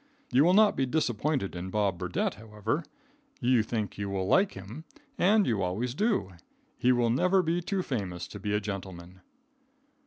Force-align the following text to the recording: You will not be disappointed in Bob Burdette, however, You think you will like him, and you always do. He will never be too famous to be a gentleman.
You 0.31 0.43
will 0.43 0.55
not 0.55 0.75
be 0.75 0.87
disappointed 0.87 1.55
in 1.55 1.69
Bob 1.69 1.99
Burdette, 1.99 2.33
however, 2.33 2.83
You 3.39 3.61
think 3.61 3.99
you 3.99 4.09
will 4.09 4.25
like 4.25 4.53
him, 4.53 4.83
and 5.15 5.45
you 5.45 5.61
always 5.61 5.93
do. 5.93 6.31
He 6.75 6.91
will 6.91 7.11
never 7.11 7.43
be 7.43 7.61
too 7.61 7.83
famous 7.83 8.27
to 8.29 8.39
be 8.39 8.53
a 8.55 8.59
gentleman. 8.59 9.21